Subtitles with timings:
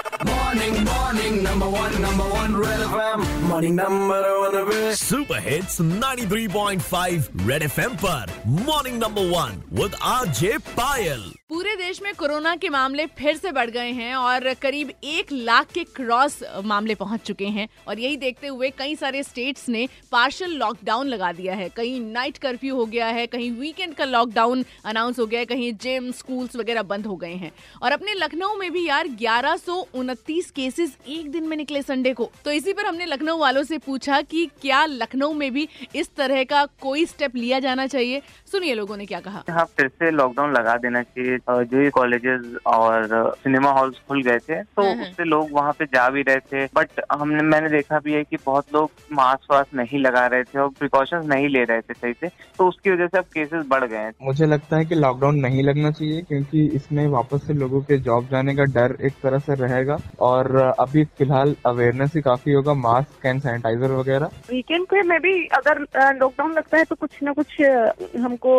[0.00, 3.24] Morning, morning, number one, number one, Red FM.
[3.48, 8.32] Morning, number one, पे super hits 93.5 Red FM पर.
[8.46, 13.70] Morning number one with RJ Payal पूरे देश में corona के मामले फिर से बढ़
[13.70, 18.46] गए हैं और करीब एक लाख के क्रॉस मामले पहुँच चुके हैं और यही देखते
[18.46, 23.06] हुए कई सारे स्टेट्स ने पार्शल लॉकडाउन लगा दिया है। कहीं नाइट कर्फ्यू हो गया
[23.06, 27.16] है कहीं वीकेंड का लॉकडाउन अनाउंस हो गया है कहीं जिम स्कूल्स वगैरह बंद हो
[27.16, 29.56] गए हैं। और अपने लखनऊ में भी यार ग्यारह
[29.94, 34.20] केसेस एक दिन में निकले संडे को। तो इसी पर हमने लखनऊ वालों से पूछा
[34.22, 38.20] कि क्या लखनऊ में भी इस तरह का कोई स्टेप लिया जाना चाहिए?
[38.52, 42.56] सुनिए लोगों ने क्या कहा। हाँ फिर से लॉकडाउन लगा देना चाहिए। जो ये कॉलेजेस
[42.66, 46.40] और सिनेमा हॉल्स खुल गए थे तो हम्म। उससे लोग वहाँ पे जा भी रहे
[46.52, 50.42] थे। बट हमने मैंने देखा भी है की बहुत लोग मास्क वास्क नहीं लगा रहे
[50.42, 52.28] थे और प्रिकॉशन नहीं ले रहे थे सही से।
[52.58, 55.62] तो उसकी वजह से अब केसेस बढ़ गए हैं। मुझे लगता है की लॉकडाउन नहीं
[55.62, 59.54] लगना चाहिए क्योंकि इसमें वापस से लोगों के जॉब जाने का डर एक तरह से
[59.80, 65.18] रहेगा और अभी फ़िलहाल अवेयरनेस ही काफ़ी होगा मास्क एंड सैनिटाइजर वगैरह। वीकेंड पे में
[65.20, 65.80] भी अगर
[66.14, 67.60] लॉकडाउन लगता है तो कुछ ना कुछ
[68.18, 68.54] हमको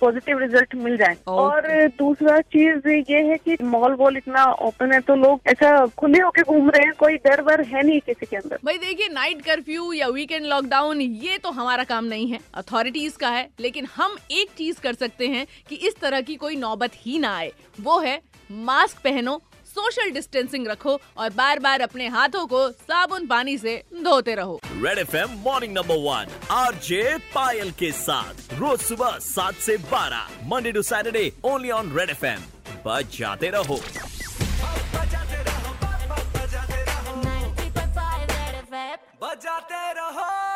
[0.00, 4.92] पॉजिटिव रिज़ल्ट मिल जाए। ओके। और दूसरा चीज़ ये है कि मॉल वॉल इतना ओपन
[4.92, 8.26] है तो लोग ऐसा खुले होके घूम रहे हैं कोई डर वर है नहीं किसी
[8.26, 12.38] के अंदर। भाई देखिए नाइट कर्फ्यू या वीकेंड लॉकडाउन ये तो हमारा काम नहीं है।
[12.54, 16.56] अथॉरिटीज का है लेकिन हम एक चीज़ कर सकते हैं कि इस तरह की कोई
[16.56, 17.50] नौबत ही ना आए।
[17.80, 19.40] वो है मास्क पहनो
[19.72, 24.98] सोशल डिस्टेंसिंग रखो और बार बार अपने हाथों को साबुन पानी से धोते रहो। Red
[24.98, 27.02] F M morning number one R J
[27.34, 32.24] Payal के साथ रोज सुबह सात से बारह Monday to Saturday only on Red F
[32.26, 32.42] M
[32.86, 33.80] बजाते रहो।
[39.22, 40.51] बजाते रहो।